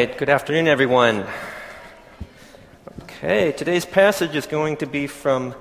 [0.00, 1.26] right, good afternoon, everyone.
[3.02, 5.54] Okay, today's passage is going to be from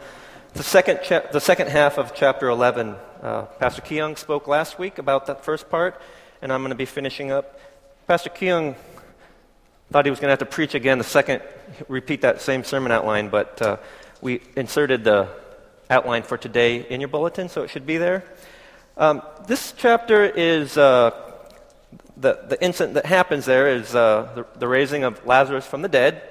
[0.54, 2.96] the second, cha- the second half of chapter 11.
[3.22, 6.02] Uh, Pastor Keyoung spoke last week about that first part,
[6.42, 7.60] and I'm going to be finishing up.
[8.08, 8.78] Pastor Keyoung
[9.92, 11.42] thought he was going to have to preach again the second,
[11.90, 13.76] repeat that same sermon outline, but uh,
[14.22, 15.28] we inserted the
[15.90, 18.24] outline for today in your bulletin, so it should be there.
[18.96, 21.29] Um, this chapter is uh,
[22.20, 25.88] the, the incident that happens there is uh, the, the, raising of Lazarus from the
[25.88, 26.22] dead,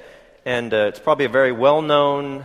[0.45, 2.45] and uh, it's probably a very well known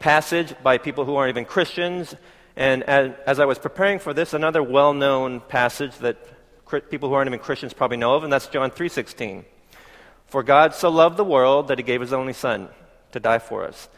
[0.00, 2.14] passage by people who aren't even Christians.
[2.56, 6.16] And as, as I was preparing for this, another well known passage that
[6.90, 9.44] people who aren't even Christians probably know of, and that's John 3:16.
[10.26, 12.68] For God so loved the world that he gave his only son
[13.12, 13.88] to die for us,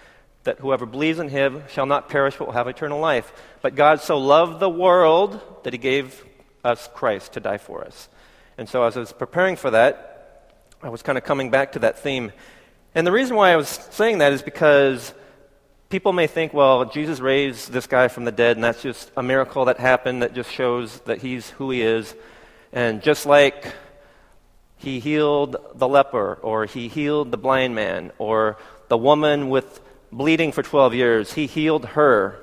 [0.44, 3.32] that whoever believes in him shall not perish but will have eternal life.
[3.62, 6.24] But God so loved the world that he gave
[6.62, 8.08] us Christ to die for us.
[8.60, 10.44] And so as I was preparing for that,
[10.82, 12.30] I was kind of coming back to that theme.
[12.94, 15.14] And the reason why I was saying that is because
[15.88, 19.22] people may think, well, Jesus raised this guy from the dead, and that's just a
[19.22, 22.14] miracle that happened that just shows that he's who he is.
[22.70, 23.74] And just like
[24.76, 29.80] he healed the leper, or he healed the blind man, or the woman with
[30.12, 32.38] bleeding for 12 years, he healed her.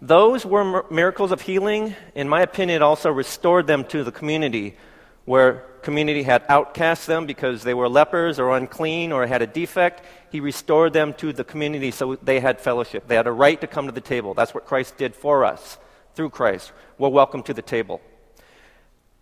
[0.00, 1.94] Those were miracles of healing.
[2.14, 4.76] In my opinion, it also restored them to the community
[5.24, 10.04] where community had outcast them because they were lepers or unclean or had a defect.
[10.30, 13.08] He restored them to the community so they had fellowship.
[13.08, 14.34] They had a right to come to the table.
[14.34, 15.78] That's what Christ did for us
[16.14, 16.72] through Christ.
[16.98, 18.00] We're welcome to the table.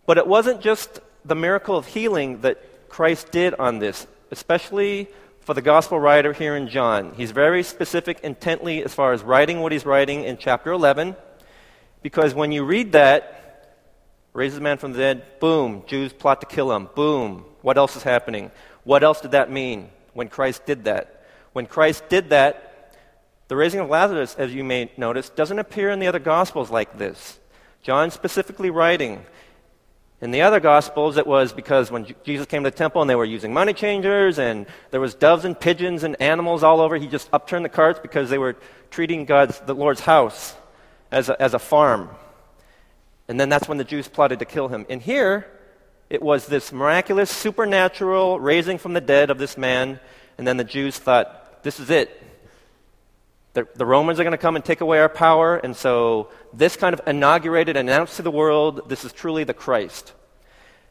[0.05, 5.07] But it wasn't just the miracle of healing that Christ did on this, especially
[5.45, 7.13] for the gospel writer here in John.
[7.15, 11.15] He's very specific intently as far as writing what he's writing in chapter 11,
[12.01, 13.85] because when you read that,
[14.33, 17.45] raises a man from the dead, boom, Jews plot to kill him, boom.
[17.61, 18.49] What else is happening?
[18.85, 21.27] What else did that mean when Christ did that?
[21.53, 22.95] When Christ did that,
[23.47, 26.97] the raising of Lazarus, as you may notice, doesn't appear in the other Gospels like
[26.97, 27.39] this.
[27.83, 29.23] John specifically writing.
[30.21, 33.15] In the other Gospels, it was because when Jesus came to the temple and they
[33.15, 37.07] were using money changers and there was doves and pigeons and animals all over, he
[37.07, 38.55] just upturned the carts because they were
[38.91, 40.55] treating God's, the Lord's house
[41.11, 42.09] as a, as a farm.
[43.27, 44.85] And then that's when the Jews plotted to kill him.
[44.89, 45.47] And here,
[46.09, 49.99] it was this miraculous, supernatural raising from the dead of this man.
[50.37, 52.21] And then the Jews thought, this is it.
[53.55, 55.55] The, the Romans are going to come and take away our power.
[55.57, 60.13] And so this kind of inaugurated, announced to the world, this is truly the Christ.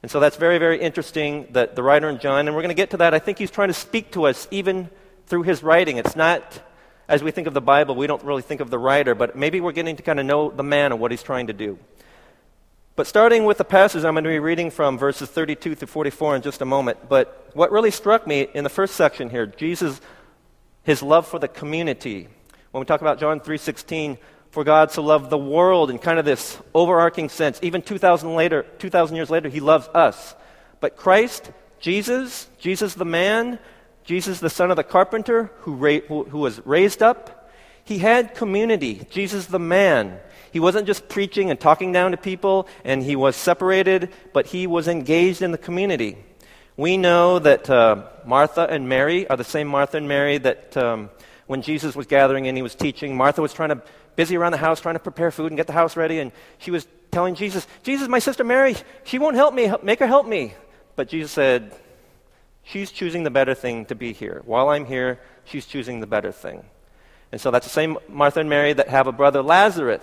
[0.03, 2.75] And so that's very, very interesting that the writer in John, and we're going to
[2.75, 3.15] get to that.
[3.15, 4.89] I think he's trying to speak to us even
[5.27, 5.99] through his writing.
[5.99, 6.43] It's not,
[7.07, 9.61] as we think of the Bible, we don't really think of the writer, but maybe
[9.61, 11.79] we're getting to kind of know the man and what he's trying to do.
[12.97, 16.37] But starting with the passage, I'm going to be reading from verses 32 through 44
[16.37, 17.09] in just a moment.
[17.09, 20.01] But what really struck me in the first section here, Jesus,
[20.83, 22.29] his love for the community.
[22.75, 24.19] When we talk about John 3:16,
[24.51, 28.67] for God so loved the world in kind of this overarching sense, even 2000 later,
[28.81, 30.35] 2000 years later, he loves us.
[30.81, 33.61] But Christ, Jesus, Jesus the man,
[34.03, 37.49] Jesus the son of the carpenter who, ra- who, was raised up,
[37.85, 39.07] he had community.
[39.09, 40.19] Jesus the man.
[40.51, 44.67] He wasn't just preaching and talking down to people, and he was separated, but he
[44.67, 46.19] was engaged in the community.
[46.77, 51.11] We know that uh, Martha and Mary are the same Martha and Mary that um,
[51.47, 53.83] when Jesus was gathering and he was teaching, Martha was trying to
[54.17, 56.71] busy around the house trying to prepare food and get the house ready, and she
[56.71, 59.73] was telling Jesus, Jesus, my sister Mary, she won't help me.
[59.83, 60.55] Make her help me.
[60.97, 61.75] But Jesus said,
[62.63, 64.41] She's choosing the better thing to be here.
[64.47, 66.65] While I'm here, she's choosing the better thing.
[67.31, 70.01] And so that's the same Martha and Mary that have a brother Lazarus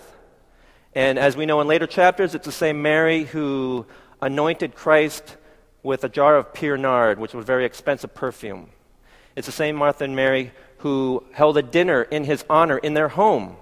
[0.93, 3.85] and as we know in later chapters, it's the same Mary who
[4.21, 5.37] anointed Christ
[5.83, 8.69] with a jar of pure nard, which was very expensive perfume.
[9.35, 13.09] It's the same Martha and Mary who held a dinner in his honor in their
[13.09, 13.55] home.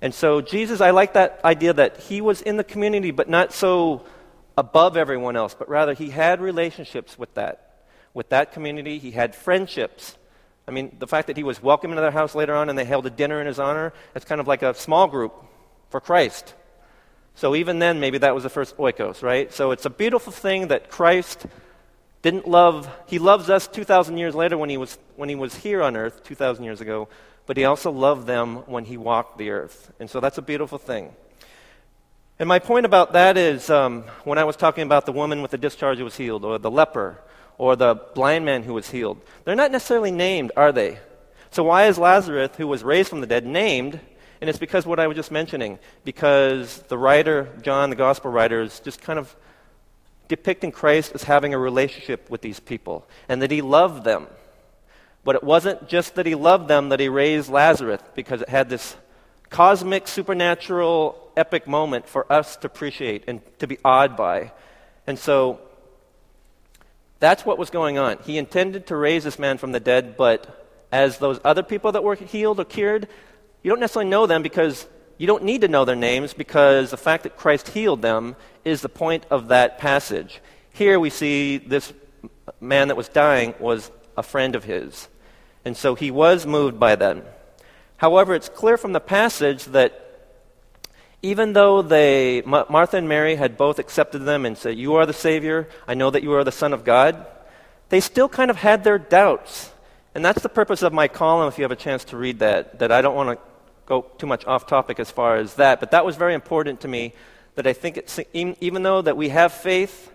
[0.00, 3.52] And so, Jesus, I like that idea that he was in the community, but not
[3.52, 4.04] so
[4.56, 7.86] above everyone else, but rather he had relationships with that.
[8.12, 10.16] With that community, he had friendships.
[10.68, 12.84] I mean, the fact that he was welcome into their house later on and they
[12.84, 15.34] held a dinner in his honor, that's kind of like a small group
[15.88, 16.54] for Christ.
[17.34, 19.52] So even then, maybe that was the first oikos, right?
[19.52, 21.46] So it's a beautiful thing that Christ
[22.24, 25.82] didn't love, he loves us 2,000 years later when he, was, when he was here
[25.82, 27.06] on earth 2,000 years ago,
[27.44, 29.92] but he also loved them when he walked the earth.
[30.00, 31.14] And so that's a beautiful thing.
[32.38, 35.50] And my point about that is um, when I was talking about the woman with
[35.50, 37.18] the discharge who was healed, or the leper,
[37.58, 40.98] or the blind man who was healed, they're not necessarily named, are they?
[41.50, 44.00] So why is Lazarus, who was raised from the dead, named?
[44.40, 48.62] And it's because what I was just mentioning, because the writer, John, the gospel writer,
[48.62, 49.36] is just kind of
[50.28, 54.26] depicting Christ as having a relationship with these people and that he loved them.
[55.24, 58.68] But it wasn't just that he loved them that he raised Lazarus because it had
[58.68, 58.96] this
[59.50, 64.52] cosmic, supernatural, epic moment for us to appreciate and to be awed by.
[65.06, 65.60] And so
[67.20, 68.18] that's what was going on.
[68.24, 72.04] He intended to raise this man from the dead, but as those other people that
[72.04, 73.08] were healed or cured,
[73.62, 74.86] you don't necessarily know them because
[75.18, 78.80] you don't need to know their names because the fact that Christ healed them is
[78.80, 80.40] the point of that passage.
[80.72, 81.92] Here we see this
[82.60, 85.08] man that was dying was a friend of his.
[85.64, 87.22] And so he was moved by them.
[87.96, 90.00] However, it's clear from the passage that
[91.22, 95.14] even though they, Martha and Mary had both accepted them and said, You are the
[95.14, 97.24] Savior, I know that you are the Son of God,
[97.88, 99.70] they still kind of had their doubts.
[100.14, 102.78] And that's the purpose of my column, if you have a chance to read that,
[102.80, 103.53] that I don't want to
[103.86, 106.88] go too much off topic as far as that, but that was very important to
[106.88, 107.12] me
[107.54, 110.10] that I think it's, even though that we have faith,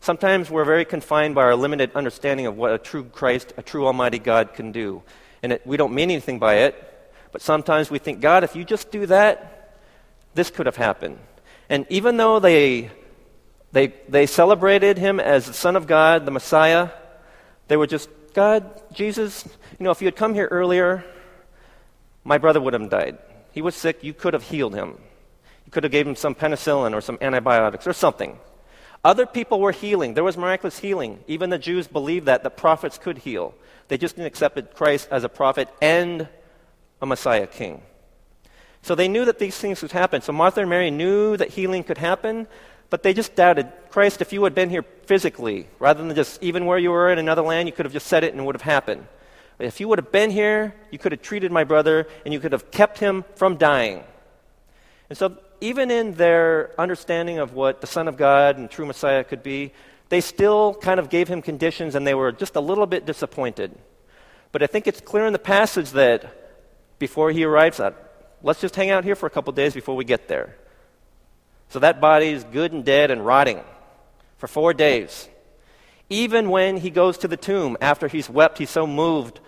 [0.00, 3.86] sometimes we're very confined by our limited understanding of what a true Christ, a true
[3.86, 5.02] Almighty God can do.
[5.42, 8.64] And it, we don't mean anything by it, but sometimes we think, God, if you
[8.64, 9.76] just do that,
[10.34, 11.18] this could have happened.
[11.68, 12.90] And even though they,
[13.72, 16.90] they, they celebrated him as the Son of God, the Messiah,
[17.68, 19.44] they were just, God, Jesus,
[19.78, 21.04] you know, if you had come here earlier,
[22.24, 23.18] my brother would have died.
[23.52, 24.02] He was sick.
[24.02, 24.98] You could have healed him.
[25.66, 28.38] You could have gave him some penicillin or some antibiotics or something.
[29.04, 30.14] Other people were healing.
[30.14, 31.20] There was miraculous healing.
[31.26, 33.54] Even the Jews believed that the prophets could heal.
[33.88, 36.28] They just didn't accept Christ as a prophet and
[37.00, 37.82] a Messiah king.
[38.82, 40.22] So they knew that these things would happen.
[40.22, 42.46] So Martha and Mary knew that healing could happen,
[42.88, 46.66] but they just doubted Christ, if you had been here physically, rather than just even
[46.66, 48.54] where you were in another land, you could have just said it and it would
[48.54, 49.06] have happened.
[49.60, 52.52] If you would have been here, you could have treated my brother and you could
[52.52, 54.02] have kept him from dying.
[55.08, 59.22] And so, even in their understanding of what the Son of God and true Messiah
[59.22, 59.72] could be,
[60.08, 63.76] they still kind of gave him conditions and they were just a little bit disappointed.
[64.52, 67.94] But I think it's clear in the passage that before he arrives, at,
[68.42, 70.56] let's just hang out here for a couple days before we get there.
[71.68, 73.60] So that body is good and dead and rotting
[74.38, 75.28] for four days.
[76.08, 79.38] Even when he goes to the tomb after he's wept, he's so moved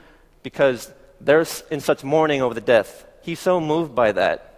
[0.42, 3.06] because they're in such mourning over the death.
[3.22, 4.52] He's so moved by that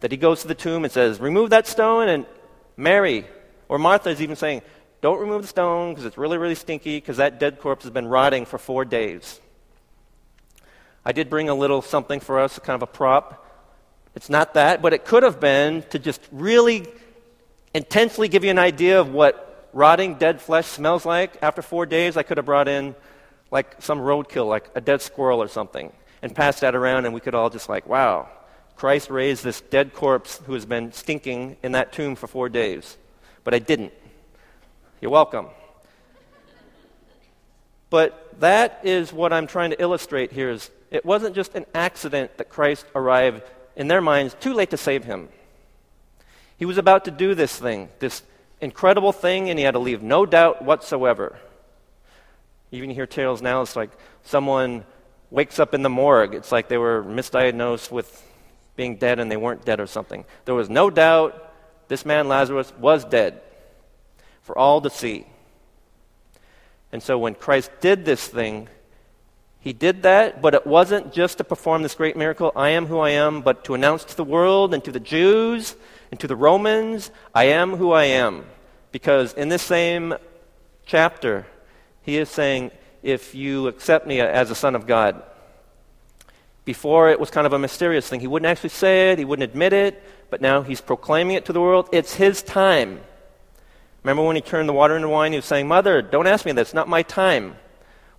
[0.00, 2.08] that he goes to the tomb and says, Remove that stone.
[2.08, 2.26] And
[2.76, 3.26] Mary
[3.68, 4.62] or Martha is even saying,
[5.00, 8.06] Don't remove the stone because it's really, really stinky because that dead corpse has been
[8.06, 9.40] rotting for four days.
[11.04, 13.44] I did bring a little something for us, kind of a prop.
[14.14, 16.86] It's not that, but it could have been to just really
[17.72, 21.38] intensely give you an idea of what rotting dead flesh smells like.
[21.42, 22.94] After four days, I could have brought in
[23.50, 25.92] like some roadkill, like a dead squirrel or something,
[26.22, 28.28] and pass that around, and we could all just like, wow,
[28.76, 32.96] Christ raised this dead corpse who has been stinking in that tomb for four days.
[33.44, 33.92] But I didn't.
[35.00, 35.46] You're welcome.
[37.90, 42.36] But that is what I'm trying to illustrate here is it wasn't just an accident
[42.38, 43.42] that Christ arrived
[43.76, 45.28] in their minds too late to save him.
[46.58, 48.22] He was about to do this thing, this
[48.60, 51.38] incredible thing, and he had to leave no doubt whatsoever.
[52.70, 53.90] Even hear tales now, it's like
[54.22, 54.84] someone
[55.30, 56.34] wakes up in the morgue.
[56.34, 58.24] It's like they were misdiagnosed with
[58.76, 60.24] being dead and they weren't dead or something.
[60.44, 61.52] There was no doubt
[61.88, 63.40] this man, Lazarus, was dead
[64.42, 65.26] for all to see.
[66.92, 68.68] And so when Christ did this thing,
[69.60, 73.00] he did that, but it wasn't just to perform this great miracle, I am who
[73.00, 75.74] I am, but to announce to the world and to the Jews
[76.10, 78.46] and to the Romans, I am who I am.
[78.92, 80.14] Because in this same
[80.86, 81.46] chapter,
[82.08, 82.70] he is saying,
[83.02, 85.22] if you accept me as a son of God.
[86.64, 88.20] Before it was kind of a mysterious thing.
[88.20, 91.52] He wouldn't actually say it, he wouldn't admit it, but now he's proclaiming it to
[91.52, 91.88] the world.
[91.92, 93.00] It's his time.
[94.02, 95.32] Remember when he turned the water into wine?
[95.32, 96.60] He was saying, Mother, don't ask me that.
[96.62, 97.56] It's not my time.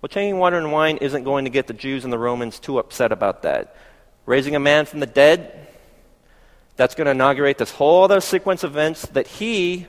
[0.00, 2.78] Well, changing water into wine isn't going to get the Jews and the Romans too
[2.78, 3.74] upset about that.
[4.24, 5.66] Raising a man from the dead,
[6.76, 9.86] that's going to inaugurate this whole other sequence of events that he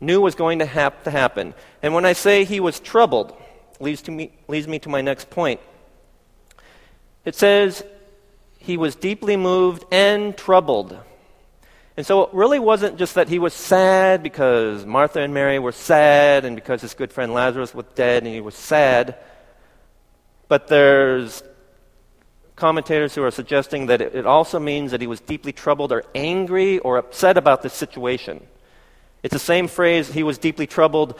[0.00, 1.54] knew was going to have to happen.
[1.82, 3.36] And when I say he was troubled,
[3.78, 5.60] leads, to me, leads me to my next point.
[7.24, 7.82] It says
[8.58, 10.98] he was deeply moved and troubled.
[11.96, 15.72] And so it really wasn't just that he was sad because Martha and Mary were
[15.72, 19.16] sad and because his good friend Lazarus was dead and he was sad.
[20.48, 21.42] But there's
[22.56, 26.78] commentators who are suggesting that it also means that he was deeply troubled or angry
[26.78, 28.46] or upset about this situation.
[29.22, 31.18] It's the same phrase, he was deeply troubled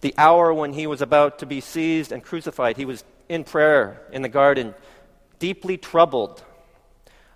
[0.00, 2.76] the hour when he was about to be seized and crucified.
[2.76, 4.74] He was in prayer in the garden,
[5.38, 6.42] deeply troubled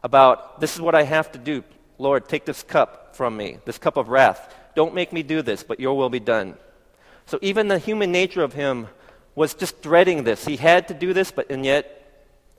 [0.03, 1.63] about this is what I have to do.
[1.99, 4.53] Lord, take this cup from me, this cup of wrath.
[4.75, 6.57] Don't make me do this, but your will be done.
[7.27, 8.89] So even the human nature of him
[9.35, 10.45] was just dreading this.
[10.45, 12.01] He had to do this, but and yet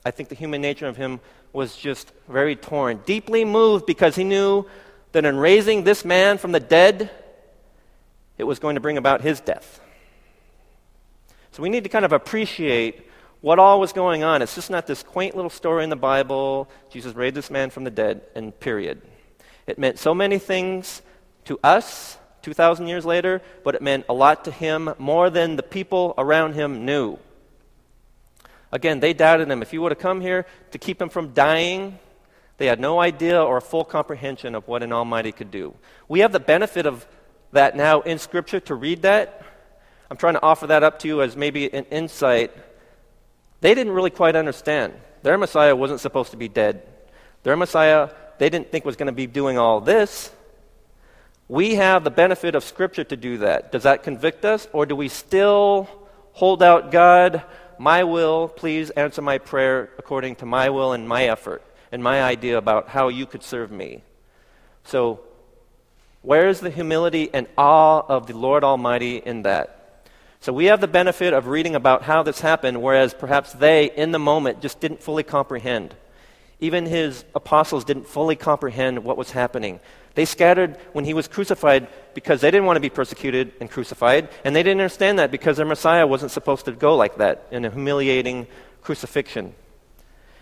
[0.04, 1.20] I think the human nature of him
[1.52, 4.66] was just very torn, deeply moved because he knew
[5.12, 7.10] that in raising this man from the dead,
[8.38, 9.80] it was going to bring about his death.
[11.52, 13.06] So we need to kind of appreciate
[13.40, 14.42] what all was going on.
[14.42, 17.84] It's just not this quaint little story in the Bible Jesus raised this man from
[17.84, 19.02] the dead, and period.
[19.66, 21.02] It meant so many things
[21.44, 25.62] to us 2,000 years later, but it meant a lot to him, more than the
[25.62, 27.18] people around him knew.
[28.70, 29.62] Again, they doubted him.
[29.62, 31.98] If you would have come here to keep him from dying,
[32.58, 35.74] they had no idea or a full comprehension of what an Almighty could do.
[36.08, 37.06] We have the benefit of
[37.52, 39.42] that now in Scripture to read that.
[40.10, 42.52] I'm trying to offer that up to you as maybe an insight.
[43.60, 44.94] They didn't really quite understand.
[45.22, 46.82] Their Messiah wasn't supposed to be dead.
[47.42, 50.30] Their Messiah, they didn't think was going to be doing all this.
[51.48, 53.72] We have the benefit of Scripture to do that.
[53.72, 54.68] Does that convict us?
[54.72, 55.88] Or do we still
[56.32, 57.42] hold out, God,
[57.78, 61.62] my will, please answer my prayer according to my will and my effort
[61.92, 64.02] and my idea about how you could serve me?
[64.84, 65.20] So,
[66.26, 70.02] where is the humility and awe of the Lord Almighty in that?
[70.40, 74.10] So, we have the benefit of reading about how this happened, whereas perhaps they, in
[74.10, 75.94] the moment, just didn't fully comprehend.
[76.58, 79.78] Even his apostles didn't fully comprehend what was happening.
[80.14, 84.28] They scattered when he was crucified because they didn't want to be persecuted and crucified,
[84.44, 87.64] and they didn't understand that because their Messiah wasn't supposed to go like that in
[87.64, 88.48] a humiliating
[88.82, 89.54] crucifixion.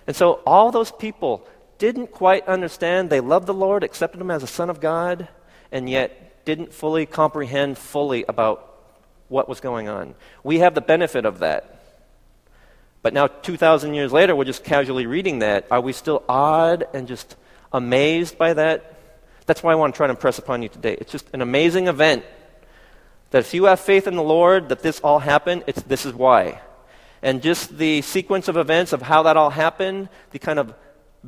[0.06, 3.10] And so all those people didn't quite understand.
[3.10, 5.28] They loved the Lord, accepted him as a son of God,
[5.74, 8.70] and yet didn't fully comprehend fully about
[9.28, 10.14] what was going on.
[10.42, 11.82] We have the benefit of that.
[13.02, 15.66] But now, 2,000 years later, we're just casually reading that.
[15.70, 17.36] Are we still awed and just
[17.72, 18.94] amazed by that?
[19.46, 20.96] That's why I want to try to impress upon you today.
[20.98, 22.24] It's just an amazing event
[23.30, 26.14] that if you have faith in the Lord that this all happened, it's, this is
[26.14, 26.60] why.
[27.20, 30.72] And just the sequence of events of how that all happened, the kind of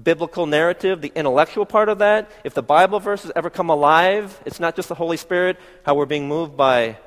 [0.03, 4.61] biblical narrative, the intellectual part of that, if the Bible verses ever come alive, it's
[4.61, 6.99] not just the Holy Spirit, how we're being moved by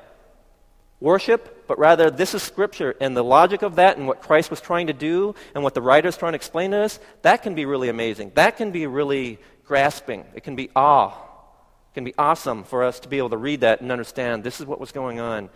[0.98, 4.60] worship, but rather this is Scripture and the logic of that and what Christ was
[4.60, 7.54] trying to do and what the writer is trying to explain to us, that can
[7.54, 8.32] be really amazing.
[8.34, 10.24] That can be really grasping.
[10.34, 11.10] It can be awe.
[11.10, 14.60] It can be awesome for us to be able to read that and understand this
[14.60, 15.48] is what was going on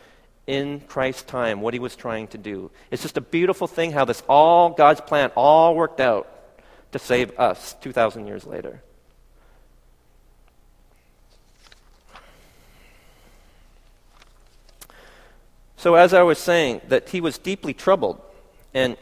[0.47, 2.71] in Christ's time, what he was trying to do.
[2.91, 6.29] It's just a beautiful thing how this all, God's plan, all worked out
[6.95, 8.81] to save us 2,000 years later.
[15.77, 18.21] So, as I was saying, that he was deeply troubled.
[18.73, 18.97] And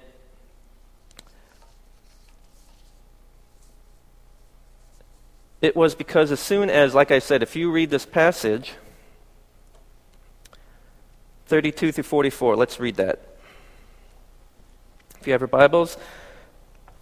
[5.60, 8.72] It was because as soon as, like I said, if you read this passage,
[11.46, 13.36] 32 through 44, let's read that.
[15.20, 15.98] If you have your Bibles.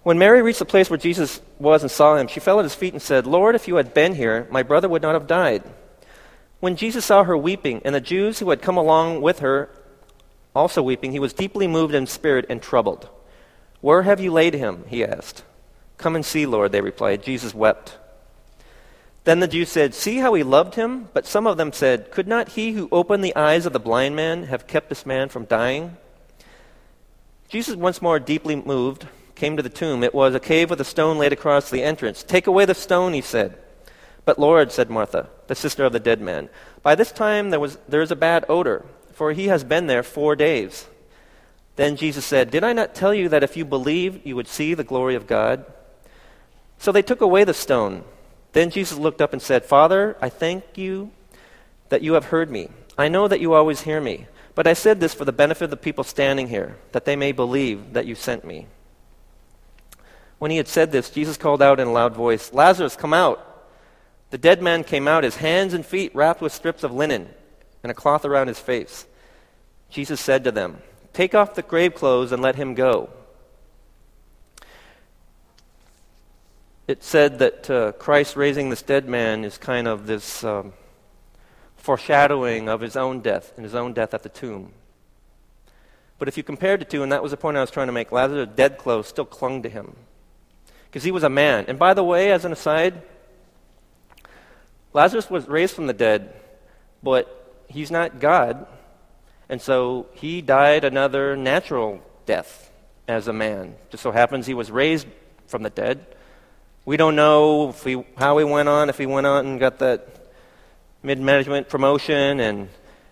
[0.03, 2.75] When Mary reached the place where Jesus was and saw him, she fell at his
[2.75, 5.63] feet and said, Lord, if you had been here, my brother would not have died.
[6.61, 9.69] When Jesus saw her weeping, and the Jews who had come along with her
[10.55, 13.09] also weeping, he was deeply moved in spirit and troubled.
[13.81, 14.85] Where have you laid him?
[14.89, 15.45] he asked.
[15.99, 17.23] Come and see, Lord, they replied.
[17.23, 17.99] Jesus wept.
[19.25, 21.09] Then the Jews said, See how he loved him?
[21.13, 24.17] But some of them said, Could not he who opened the eyes of the blind
[24.17, 25.97] man have kept this man from dying?
[27.49, 29.07] Jesus, once more deeply moved,
[29.41, 30.05] came to the tomb.
[30.05, 32.23] It was a cave with a stone laid across the entrance.
[32.23, 33.57] Take away the stone, he said.
[34.27, 36.51] But Lord, said Martha, the sister of the dead man,
[36.83, 40.03] by this time there, was, there is a bad odor, for he has been there
[40.03, 40.87] four days.
[41.77, 44.75] Then Jesus said, Did I not tell you that if you believed, you would see
[44.75, 45.65] the glory of God?
[46.77, 48.05] So they took away the stone.
[48.53, 51.13] Then Jesus looked up and said, Father, I thank you
[51.89, 52.69] that you have heard me.
[52.99, 55.71] I know that you always hear me, but I said this for the benefit of
[55.71, 58.67] the people standing here, that they may believe that you sent me.
[60.41, 63.47] When he had said this, Jesus called out in a loud voice, Lazarus, come out.
[64.31, 67.29] The dead man came out, his hands and feet wrapped with strips of linen
[67.85, 69.07] and a cloth around his face.
[69.89, 70.79] Jesus said to them,
[71.13, 73.11] Take off the grave clothes and let him go.
[76.91, 80.73] it said that uh, Christ raising this dead man is kind of this um,
[81.77, 84.73] foreshadowing of his own death and his own death at the tomb.
[86.19, 87.93] But if you compared the two, and that was the point I was trying to
[87.93, 89.95] make, Lazarus' dead clothes still clung to him.
[90.91, 91.67] Because he was a man.
[91.69, 93.01] And by the way, as an aside,
[94.93, 96.35] Lazarus was raised from the dead,
[97.01, 98.67] but he's not God.
[99.49, 102.73] And so he died another natural death
[103.07, 103.77] as a man.
[103.91, 105.07] Just so happens he was raised
[105.47, 106.05] from the dead.
[106.85, 110.09] We don't know he, how he went on, if he went on and got that
[111.05, 112.69] mid management promotion and,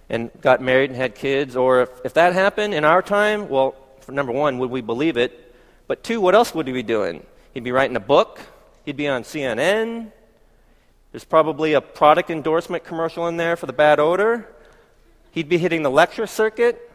[0.09, 1.55] and got married and had kids.
[1.55, 3.77] Or if, if that happened in our time, well,
[4.09, 5.55] number one, would we believe it?
[5.87, 7.25] But two, what else would he be doing?
[7.55, 8.41] He'd be writing a book,
[8.85, 10.13] he'd be on CNN.
[11.13, 14.47] There's probably a product endorsement commercial in there for the bad odor.
[15.31, 16.91] He'd be hitting the lecture circuit.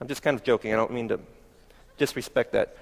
[0.00, 0.72] I'm just kind of joking.
[0.72, 1.20] I don't mean to
[1.98, 2.76] disrespect that.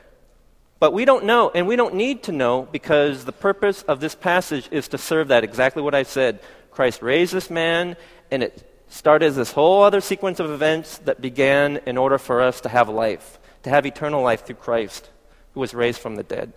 [0.81, 4.17] But we don't know, and we don't need to know because the purpose of this
[4.17, 6.41] passage is to serve that exactly what I said.
[6.73, 7.97] Christ raised this man,
[8.33, 12.61] and it started this whole other sequence of events that began in order for us
[12.63, 15.09] to have life, to have eternal life through Christ,
[15.55, 16.53] who was raised from the dead.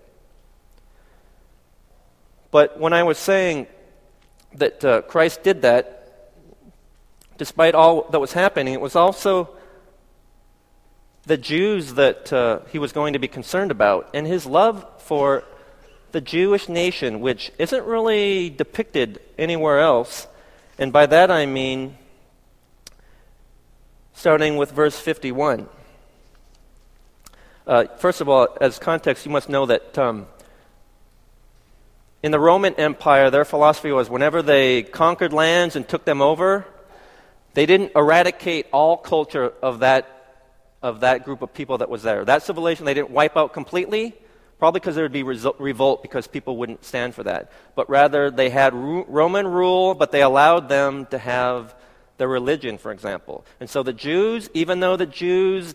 [2.52, 3.68] But when I was saying
[4.56, 6.32] that uh, Christ did that,
[7.38, 9.50] despite all that was happening, it was also
[11.26, 15.44] the Jews that uh, he was going to be concerned about, and his love for
[16.12, 20.28] the Jewish nation, which isn't really depicted anywhere else.
[20.78, 21.98] And by that I mean,
[24.14, 25.68] starting with verse 51.
[27.68, 30.28] Uh, first of all, as context, you must know that um,
[32.22, 36.66] in the Roman Empire, their philosophy was whenever they conquered lands and took them over,
[37.56, 40.12] they didn't eradicate all culture of that
[40.84, 42.24] of that group of people that was there.
[42.24, 44.14] That civilization they didn't wipe out completely,
[44.60, 47.52] probably because there would be revolt because people wouldn't stand for that.
[47.74, 51.74] But rather, they had Roman rule, but they allowed them to have
[52.18, 53.44] their religion, for example.
[53.60, 55.74] And so the Jews, even though the Jews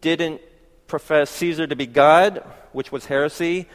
[0.00, 0.40] didn't
[0.86, 3.68] profess Caesar to be God, which was heresy,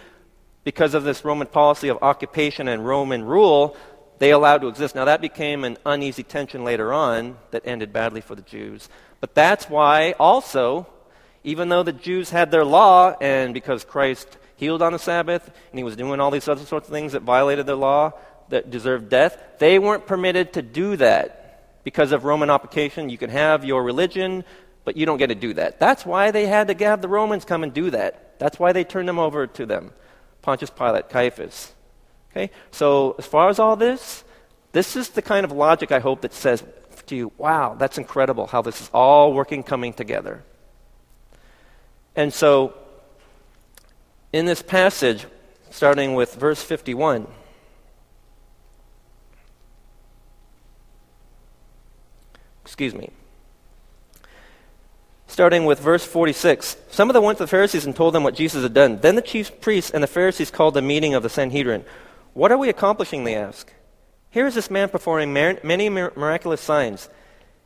[0.63, 3.75] because of this Roman policy of occupation and Roman rule,
[4.19, 4.93] they allowed to exist.
[4.93, 8.87] Now, that became an uneasy tension later on that ended badly for the Jews.
[9.19, 10.85] But that's why also,
[11.43, 15.79] even though the Jews had their law, and because Christ healed on the Sabbath, and
[15.79, 18.11] he was doing all these other sorts of things that violated their law,
[18.49, 21.83] that deserved death, they weren't permitted to do that.
[21.83, 24.43] Because of Roman occupation, you can have your religion,
[24.83, 25.79] but you don't get to do that.
[25.79, 28.39] That's why they had to have the Romans come and do that.
[28.39, 29.91] That's why they turned them over to them
[30.41, 31.73] Pontius Pilate, Caiaphas.
[32.31, 32.49] Okay?
[32.71, 34.23] So, as far as all this,
[34.71, 36.63] this is the kind of logic I hope that says
[37.07, 40.43] to you, wow, that's incredible how this is all working, coming together.
[42.15, 42.73] And so,
[44.33, 45.25] in this passage,
[45.69, 47.27] starting with verse 51,
[52.63, 53.11] excuse me.
[55.31, 58.35] Starting with verse 46, some of them went to the Pharisees and told them what
[58.35, 58.99] Jesus had done.
[58.99, 61.85] Then the chief priests and the Pharisees called a meeting of the Sanhedrin.
[62.33, 63.23] What are we accomplishing?
[63.23, 63.71] They ask.
[64.29, 67.07] Here is this man performing many miraculous signs.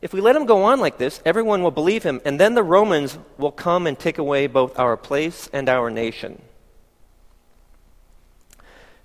[0.00, 2.62] If we let him go on like this, everyone will believe him, and then the
[2.62, 6.40] Romans will come and take away both our place and our nation.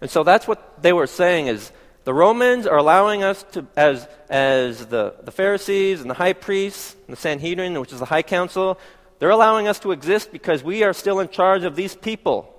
[0.02, 1.72] And so that's what they were saying is
[2.04, 6.96] the Romans are allowing us to, as, as the, the Pharisees and the high priests
[7.08, 8.80] and the Sanhedrin, which is the high council,
[9.20, 12.52] they're allowing us to exist because we are still in charge of these people.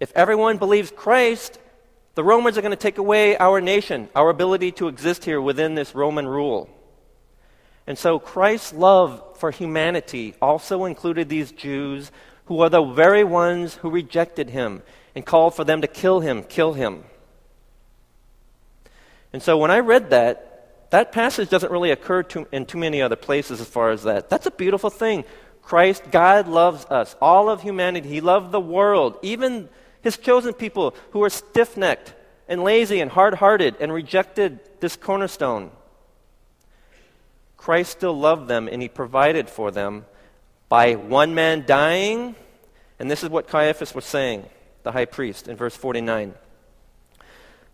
[0.00, 1.58] If everyone believes Christ,
[2.14, 5.74] the Romans are going to take away our nation, our ability to exist here within
[5.74, 6.68] this Roman rule.
[7.86, 12.12] And so Christ's love for humanity also included these Jews
[12.46, 14.82] who are the very ones who rejected him
[15.14, 17.04] and called for them to kill him, kill him.
[19.32, 23.00] And so when I read that, that passage doesn't really occur to, in too many
[23.00, 24.28] other places as far as that.
[24.28, 25.24] That's a beautiful thing.
[25.62, 28.08] Christ, God loves us, all of humanity.
[28.08, 29.68] He loved the world, even
[30.02, 32.14] his chosen people who were stiff necked
[32.46, 35.70] and lazy and hard hearted and rejected this cornerstone.
[37.56, 40.04] Christ still loved them and he provided for them
[40.68, 42.34] by one man dying.
[42.98, 44.44] And this is what Caiaphas was saying,
[44.82, 46.34] the high priest, in verse 49.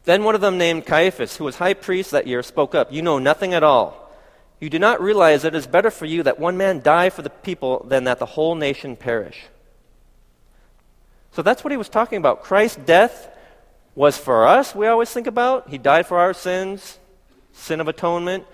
[0.08, 3.02] Then one of them, named Caiaphas, who was high priest that year, spoke up You
[3.02, 4.10] know nothing at all.
[4.58, 7.20] You do not realize that it is better for you that one man die for
[7.20, 9.44] the people than that the whole nation perish.
[11.32, 12.42] So that's what he was talking about.
[12.42, 13.28] Christ's death
[13.94, 15.68] was for us, we always think about.
[15.68, 16.98] He died for our sins,
[17.52, 18.46] sin of atonement.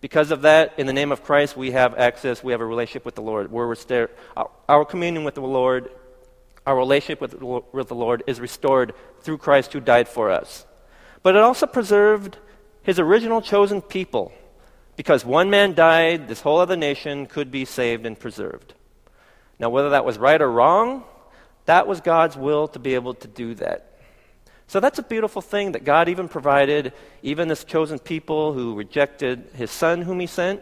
[0.00, 3.04] Because of that, in the name of Christ, we have access, we have a relationship
[3.04, 3.52] with the Lord.
[3.52, 3.76] We're
[4.66, 5.90] our communion with the Lord,
[6.64, 7.32] our relationship with
[7.88, 10.64] the Lord is restored through Christ who died for us.
[11.26, 12.38] But it also preserved
[12.84, 14.30] his original chosen people.
[14.94, 18.74] Because one man died, this whole other nation could be saved and preserved.
[19.58, 21.02] Now, whether that was right or wrong,
[21.64, 23.98] that was God's will to be able to do that.
[24.68, 26.92] So that's a beautiful thing that God even provided,
[27.24, 30.60] even this chosen people who rejected his son whom he sent.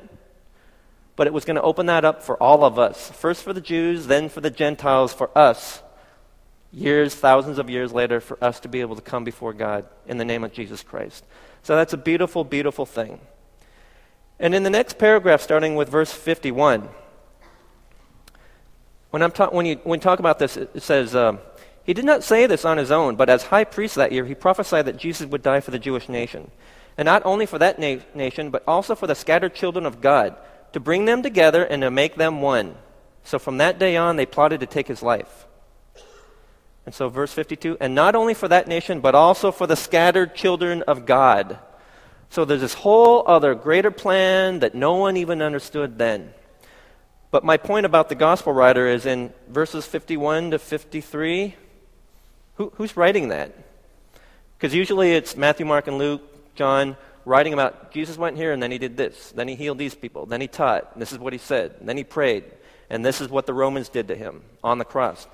[1.15, 3.11] But it was going to open that up for all of us.
[3.11, 5.83] First for the Jews, then for the Gentiles, for us.
[6.75, 10.19] Years, thousands of years later, for us to be able to come before God in
[10.19, 11.25] the name of Jesus Christ.
[11.63, 13.21] So that's a beautiful, beautiful thing.
[14.39, 16.89] And in the next paragraph, starting with verse 51,
[19.11, 21.39] when, I'm ta- when, you, when you talk about this, it says, um,
[21.85, 24.35] He did not say this on his own, but as high priest that year, he
[24.35, 26.51] prophesied that Jesus would die for the Jewish nation.
[26.99, 30.37] And not only for that na- nation, but also for the scattered children of God,
[30.73, 32.75] to bring them together and to make them one.
[33.23, 35.47] So from that day on, they plotted to take his life.
[36.87, 40.35] And so, verse 52 and not only for that nation, but also for the scattered
[40.35, 41.59] children of God.
[42.31, 46.35] So there's this whole other greater plan that no one even understood then.
[47.31, 51.55] But my point about the gospel writer is in verses 51 to 53.
[52.57, 53.53] Who, who's writing that?
[54.57, 56.23] Because usually it's Matthew, Mark, and Luke,
[56.55, 59.33] John, writing about Jesus went here and then he did this.
[59.33, 60.27] Then he healed these people.
[60.27, 60.99] Then he taught.
[60.99, 61.77] This is what he said.
[61.81, 62.45] Then he prayed.
[62.91, 65.27] And this is what the Romans did to him on the cross.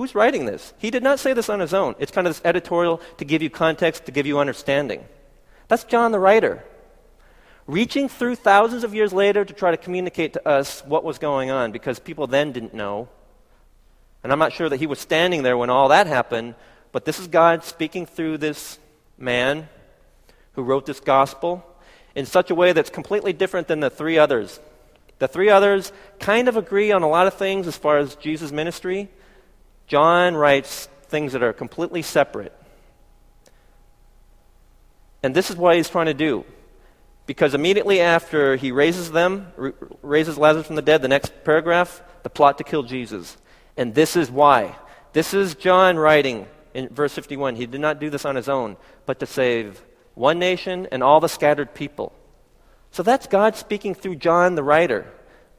[0.00, 0.72] Who's writing this?
[0.78, 1.94] He did not say this on his own.
[1.98, 5.04] It's kind of this editorial to give you context, to give you understanding.
[5.68, 6.64] That's John the writer
[7.66, 11.50] reaching through thousands of years later to try to communicate to us what was going
[11.50, 13.10] on because people then didn't know.
[14.22, 16.54] And I'm not sure that he was standing there when all that happened,
[16.92, 18.78] but this is God speaking through this
[19.18, 19.68] man
[20.54, 21.62] who wrote this gospel
[22.14, 24.60] in such a way that's completely different than the three others.
[25.18, 28.50] The three others kind of agree on a lot of things as far as Jesus'
[28.50, 29.10] ministry.
[29.90, 32.56] John writes things that are completely separate.
[35.20, 36.44] And this is what he's trying to do.
[37.26, 39.48] Because immediately after he raises them,
[40.00, 43.36] raises Lazarus from the dead, the next paragraph, the plot to kill Jesus.
[43.76, 44.76] And this is why.
[45.12, 47.56] This is John writing in verse 51.
[47.56, 48.76] He did not do this on his own,
[49.06, 52.12] but to save one nation and all the scattered people.
[52.92, 55.12] So that's God speaking through John the writer.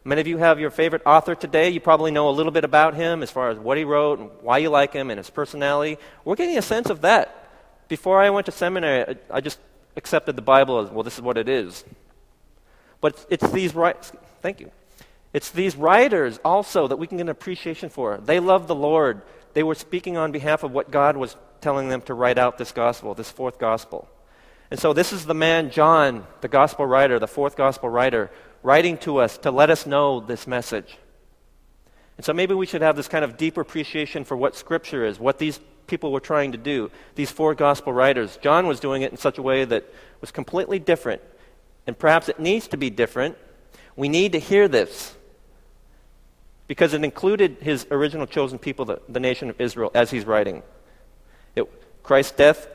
[0.03, 1.69] Many of you have your favorite author today.
[1.69, 4.31] You probably know a little bit about him as far as what he wrote and
[4.41, 5.99] why you like him and his personality.
[6.25, 7.49] We're getting a sense of that.
[7.87, 9.59] Before I went to seminary, I just
[9.95, 11.83] accepted the Bible as, well, this is what it is.
[12.99, 14.11] But it's these writers,
[14.41, 14.71] thank you.
[15.33, 18.17] It's these writers also that we can get an appreciation for.
[18.17, 19.21] They love the Lord.
[19.53, 22.71] They were speaking on behalf of what God was telling them to write out this
[22.71, 24.09] gospel, this fourth gospel.
[24.71, 28.31] And so this is the man, John, the gospel writer, the fourth gospel writer,
[28.63, 30.97] writing to us to let us know this message.
[32.17, 35.19] And so maybe we should have this kind of deep appreciation for what Scripture is,
[35.19, 36.91] what these people were trying to do.
[37.15, 38.37] These four gospel writers.
[38.41, 41.21] John was doing it in such a way that was completely different.
[41.87, 43.37] And perhaps it needs to be different.
[43.95, 45.15] We need to hear this
[46.67, 50.63] because it included his original chosen people, the, the nation of Israel, as he's writing.
[51.55, 51.69] It,
[52.03, 52.67] Christ's death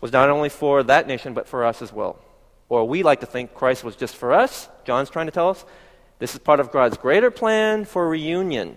[0.00, 2.18] was not only for that nation, but for us as well.
[2.70, 4.70] Or we like to think Christ was just for us.
[4.84, 5.66] John's trying to tell us
[6.18, 8.76] this is part of God's greater plan for reunion.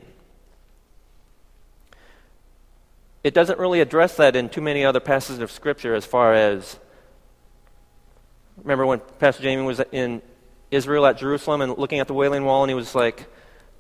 [3.24, 6.78] it doesn't really address that in too many other passages of Scripture as far as.
[8.58, 10.22] Remember when Pastor Jamie was in
[10.70, 13.26] Israel at Jerusalem and looking at the Wailing Wall, and he was like,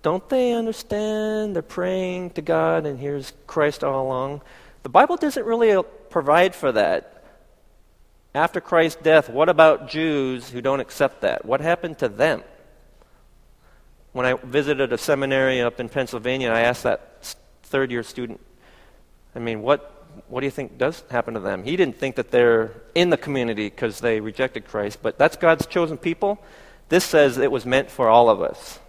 [0.01, 1.55] Don't they understand?
[1.55, 4.41] They're praying to God, and here's Christ all along.
[4.83, 7.12] The Bible doesn't really provide for that.
[8.35, 11.45] After Christ's death, what about Jews who don't accept that?
[11.45, 12.43] What happened to them?
[14.11, 18.39] When I visited a seminary up in Pennsylvania, I asked that third year student,
[19.35, 21.63] I mean, what, what do you think does happen to them?
[21.63, 25.65] He didn't think that they're in the community because they rejected Christ, but that's God's
[25.67, 26.39] chosen people.
[26.89, 28.79] This says it was meant for all of us.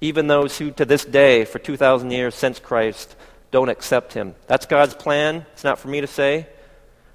[0.00, 3.14] Even those who, to this day, for 2,000 years since Christ,
[3.52, 4.34] don't accept him.
[4.48, 5.46] That's God's plan.
[5.52, 6.48] It's not for me to say.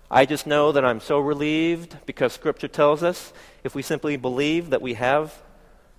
[0.10, 4.70] I just know that I'm so relieved because Scripture tells us if we simply believe
[4.70, 5.34] that we have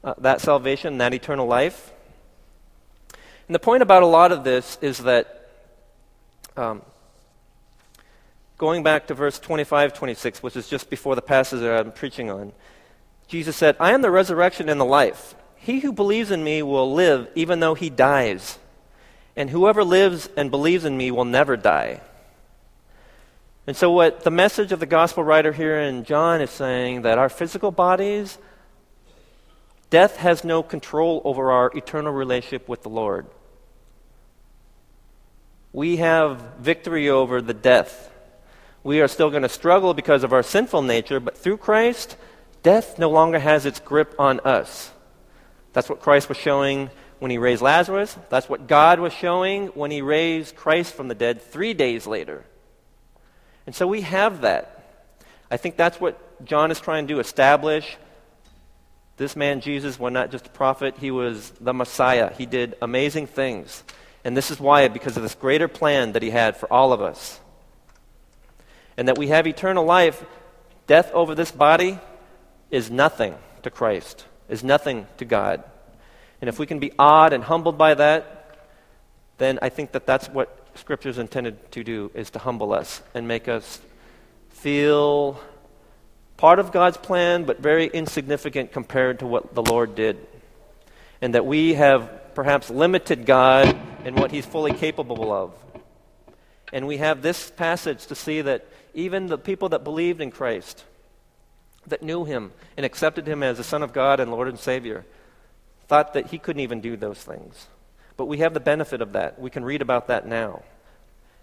[0.02, 1.92] uh, that salvation, that eternal life.
[3.12, 5.50] And the point about a lot of this is that
[6.56, 6.82] um,
[8.56, 12.30] going back to verse 25, 26, which is just before the passage that I'm preaching
[12.30, 12.52] on,
[13.26, 15.34] Jesus said, I am the resurrection and the life.
[15.56, 18.58] He who believes in me will live even though he dies.
[19.36, 22.00] And whoever lives and believes in me will never die.
[23.68, 27.18] And so, what the message of the gospel writer here in John is saying that
[27.18, 28.38] our physical bodies,
[29.90, 33.26] death has no control over our eternal relationship with the Lord
[35.72, 38.10] we have victory over the death.
[38.82, 42.16] We are still going to struggle because of our sinful nature, but through Christ,
[42.62, 44.90] death no longer has its grip on us.
[45.72, 48.16] That's what Christ was showing when he raised Lazarus.
[48.30, 52.44] That's what God was showing when he raised Christ from the dead three days later.
[53.68, 54.82] And so we have that.
[55.50, 57.98] I think that's what John is trying to establish.
[59.18, 62.32] This man, Jesus, was not just a prophet, he was the Messiah.
[62.32, 63.84] He did amazing things.
[64.24, 67.02] And this is why, because of this greater plan that He had for all of
[67.02, 67.40] us.
[68.96, 70.24] And that we have eternal life,
[70.86, 71.98] death over this body
[72.70, 75.62] is nothing to Christ, is nothing to God.
[76.40, 78.64] And if we can be awed and humbled by that,
[79.36, 83.02] then I think that that's what Scripture is intended to do, is to humble us
[83.14, 83.80] and make us
[84.50, 85.40] feel
[86.36, 90.18] part of God's plan, but very insignificant compared to what the Lord did.
[91.20, 95.52] And that we have perhaps limited God in what He's fully capable of.
[96.72, 100.84] And we have this passage to see that even the people that believed in Christ,
[101.86, 105.04] that knew Him and accepted Him as the Son of God and Lord and Savior,
[105.88, 107.66] thought that he couldn't even do those things.
[108.18, 109.40] But we have the benefit of that.
[109.40, 110.62] We can read about that now.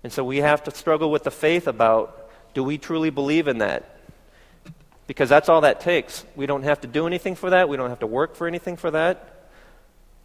[0.04, 3.58] And so we have to struggle with the faith about do we truly believe in
[3.58, 3.98] that?
[5.08, 6.26] Because that's all that takes.
[6.36, 7.70] We don't have to do anything for that.
[7.70, 9.50] We don't have to work for anything for that.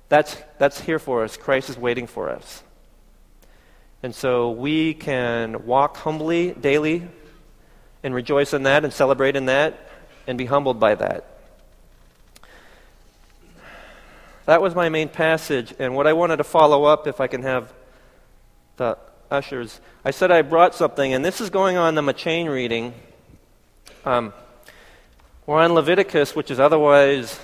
[0.08, 1.36] That's, that's here for us.
[1.36, 2.62] Christ is waiting for us.
[4.02, 7.06] And so we can walk humbly daily
[8.02, 9.88] and rejoice in that and celebrate in that
[10.26, 11.29] and be humbled by that.
[14.46, 17.42] That was my main passage, and what I wanted to follow up, if I can
[17.42, 17.72] have
[18.76, 18.96] the
[19.30, 22.94] ushers, I said I brought something, and this is going on the McCheyne reading.
[24.04, 24.32] Um,
[25.46, 27.38] we're on Leviticus, which is otherwise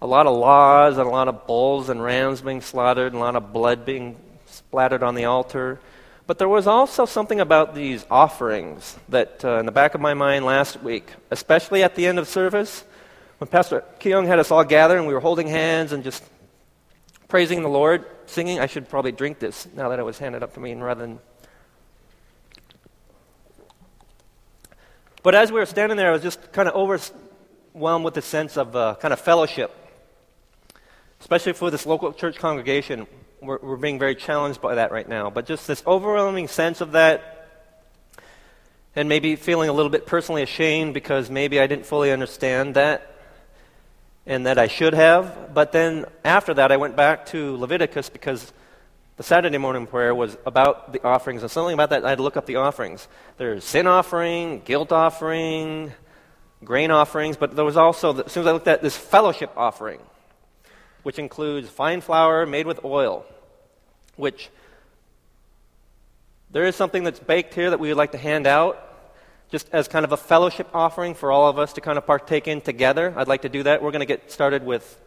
[0.00, 3.24] a lot of laws and a lot of bulls and rams being slaughtered, and a
[3.24, 5.80] lot of blood being splattered on the altar.
[6.28, 10.14] But there was also something about these offerings that, uh, in the back of my
[10.14, 12.84] mind last week, especially at the end of service,
[13.38, 16.22] when Pastor Keong had us all gather and we were holding hands and just
[17.28, 18.60] praising the Lord, singing.
[18.60, 21.18] I should probably drink this now that it was handed up to me rather than.
[25.22, 28.56] But as we were standing there, I was just kind of overwhelmed with the sense
[28.56, 29.74] of uh, kind of fellowship,
[31.20, 33.06] especially for this local church congregation.
[33.40, 35.30] We're, we're being very challenged by that right now.
[35.30, 37.32] But just this overwhelming sense of that,
[38.94, 43.15] and maybe feeling a little bit personally ashamed because maybe I didn't fully understand that
[44.26, 45.54] and that I should have.
[45.54, 48.52] But then after that, I went back to Leviticus because
[49.16, 51.42] the Saturday morning prayer was about the offerings.
[51.42, 53.08] And something about that, I had to look up the offerings.
[53.38, 55.92] There's sin offering, guilt offering,
[56.64, 60.00] grain offerings, but there was also, as soon as I looked at this fellowship offering,
[61.02, 63.24] which includes fine flour made with oil,
[64.16, 64.50] which
[66.50, 68.82] there is something that's baked here that we would like to hand out
[69.50, 72.48] just as kind of a fellowship offering for all of us to kind of partake
[72.48, 73.14] in together.
[73.16, 73.82] I'd like to do that.
[73.82, 75.00] We're going to get started with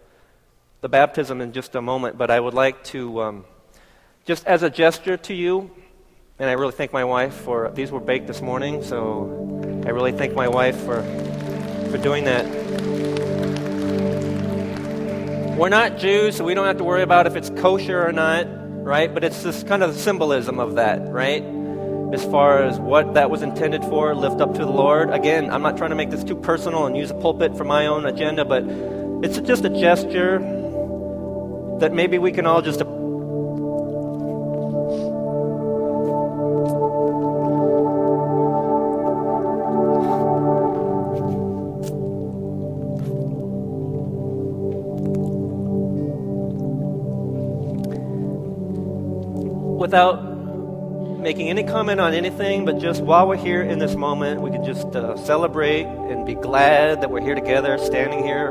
[0.82, 3.46] the baptism in just a moment, but I would like to, um,
[4.26, 5.72] just as a gesture to you,
[6.40, 10.14] and I really thank my wife for these were baked this morning, so I really
[10.14, 11.04] thank my wife for
[11.92, 12.46] for doing that.
[15.58, 18.48] We're not Jews, so we don't have to worry about if it's kosher or not,
[18.86, 19.14] right?
[19.14, 21.44] But it's this kind of symbolism of that, right?
[22.14, 25.12] As far as what that was intended for, lift up to the Lord.
[25.12, 27.86] Again, I'm not trying to make this too personal and use a pulpit for my
[27.86, 28.64] own agenda, but
[29.24, 30.40] it's just a gesture
[31.80, 32.82] that maybe we can all just
[49.80, 50.29] without
[51.30, 54.64] making any comment on anything, but just while we're here in this moment, we could
[54.64, 58.48] just uh, celebrate and be glad that we're here together, standing here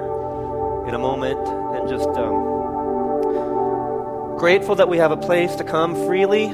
[0.87, 1.41] in a moment,
[1.75, 2.39] and just um,
[4.39, 6.45] grateful that we have a place to come freely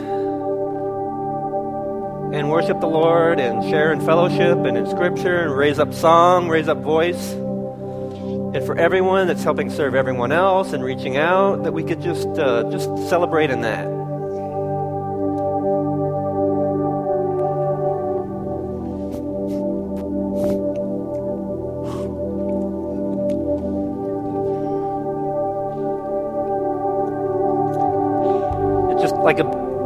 [2.33, 6.49] and worship the Lord and share in fellowship and in Scripture and raise up song,
[6.49, 7.33] raise up voice.
[7.33, 12.29] And for everyone that's helping serve everyone else and reaching out, that we could just
[12.39, 14.04] uh, just celebrate in that.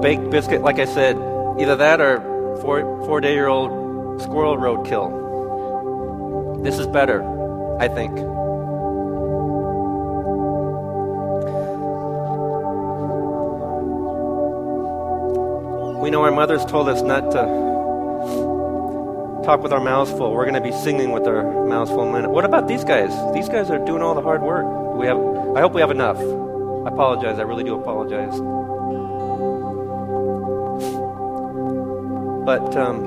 [0.01, 1.17] Baked biscuit, like I said,
[1.59, 2.21] either that or
[2.61, 6.63] four four day year old squirrel roadkill.
[6.63, 7.23] This is better,
[7.79, 8.15] I think.
[16.03, 17.69] We know our mothers told us not to
[19.45, 20.33] talk with our mouths full.
[20.33, 22.31] We're going to be singing with our mouths full in a minute.
[22.31, 23.11] What about these guys?
[23.35, 24.65] These guys are doing all the hard work.
[24.97, 25.19] We have.
[25.57, 26.19] I hope we have enough.
[26.19, 27.39] I apologize.
[27.39, 28.39] I really do apologize.
[32.49, 33.03] But um,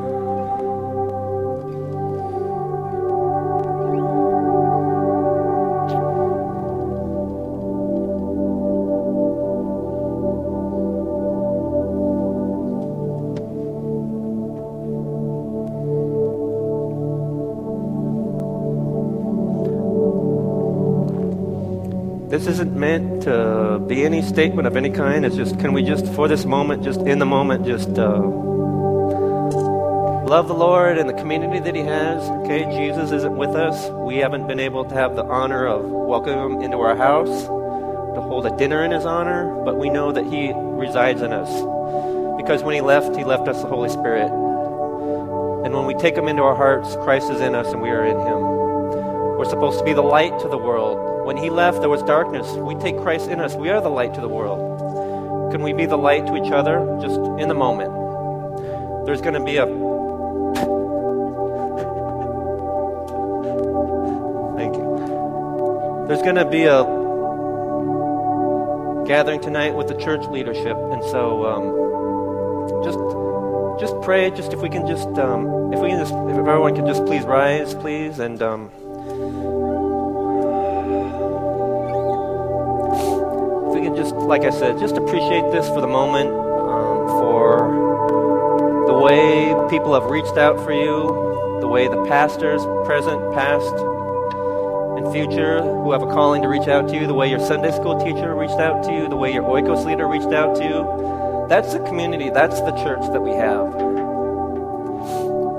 [22.30, 25.26] this isn't meant to be any statement of any kind.
[25.26, 27.98] It's just, can we just, for this moment, just in the moment, just.
[27.98, 28.51] Uh,
[30.32, 32.24] love the Lord and the community that He has?
[32.46, 33.90] Okay, Jesus isn't with us.
[33.90, 38.22] We haven't been able to have the honor of welcoming Him into our house, to
[38.22, 41.50] hold a dinner in His honor, but we know that He resides in us.
[42.38, 44.32] Because when He left, He left us the Holy Spirit.
[45.66, 48.06] And when we take Him into our hearts, Christ is in us and we are
[48.06, 48.40] in Him.
[49.38, 51.26] We're supposed to be the light to the world.
[51.26, 52.50] When he left, there was darkness.
[52.54, 53.56] We take Christ in us.
[53.56, 55.52] We are the light to the world.
[55.52, 57.92] Can we be the light to each other just in the moment?
[59.06, 59.91] There's going to be a.
[66.12, 66.84] There's going to be a
[69.08, 73.00] gathering tonight with the church leadership, and so um, just
[73.80, 74.30] just pray.
[74.30, 77.24] Just if we can just um, if we can just if everyone can just please
[77.24, 78.42] rise, please, and.
[78.42, 78.70] Um,
[83.70, 88.86] if we can just, like I said, just appreciate this for the moment, um, for
[88.86, 93.74] the way people have reached out for you, the way the pastors, present, past,
[95.12, 98.00] future, who have a calling to reach out to you, the way your Sunday school
[98.04, 101.48] teacher reached out to you, the way your Oikos leader reached out to you.
[101.50, 103.74] That's the community, that's the church that we have.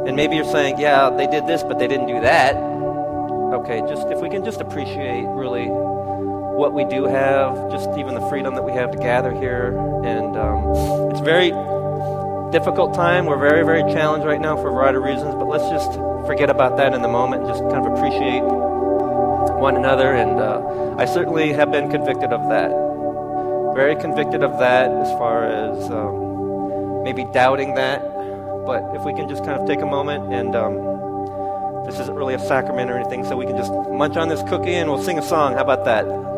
[0.06, 2.56] And maybe you're saying, yeah, they did this, but they didn't do that.
[2.56, 8.26] Okay, just if we can just appreciate really what we do have, just even the
[8.28, 9.76] freedom that we have to gather here.
[10.04, 11.50] And um, it's a very
[12.52, 13.26] difficult time.
[13.26, 15.92] We're very, very challenged right now for a variety of reasons, but let's just
[16.26, 18.42] forget about that in the moment and just kind of appreciate
[19.62, 20.12] one another.
[20.12, 22.70] And uh, I certainly have been convicted of that.
[23.74, 28.02] Very convicted of that as far as um, maybe doubting that.
[28.66, 30.74] But if we can just kind of take a moment and um,
[31.86, 34.74] this isn't really a sacrament or anything, so we can just munch on this cookie
[34.74, 35.54] and we'll sing a song.
[35.54, 36.31] How about that?